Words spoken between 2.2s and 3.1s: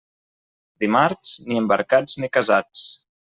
ni casats.